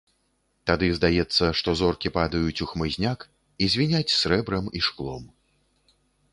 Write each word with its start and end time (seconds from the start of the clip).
Тады 0.69 0.87
здаецца, 0.99 1.49
што 1.59 1.69
зоркі 1.83 2.13
падаюць 2.17 2.63
у 2.67 2.69
хмызняк 2.73 3.29
і 3.65 3.71
звіняць 3.77 4.15
срэбрам 4.21 4.65
і 4.81 4.85
шклом. 4.91 5.33